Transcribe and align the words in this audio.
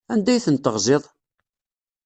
Anda 0.13 0.31
ay 0.31 0.43
ten-teɣziḍ? 0.45 1.03